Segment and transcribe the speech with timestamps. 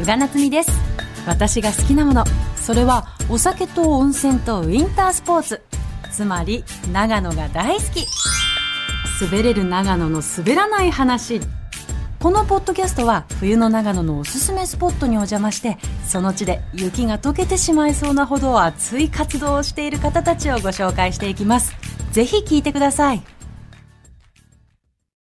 [0.00, 0.70] 宇賀夏美です。
[1.26, 2.24] 私が好きなもの。
[2.56, 5.60] それはお酒と温泉とウィンタースポーツ。
[6.10, 8.06] つまり長野が大好き。
[9.20, 11.42] 滑れる長野の滑らない話。
[12.18, 15.76] このポッドキャストは冬の長野のおすすめスポットにお邪魔して
[16.06, 21.74] その地で雪が溶けてしまいそうなほど熱い活動をしている方たちをご紹介していきます。
[22.12, 23.22] ぜひ聞いてください。